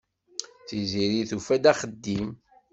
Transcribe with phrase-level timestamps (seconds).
[0.67, 2.27] Tiziri tufa-d axeddim.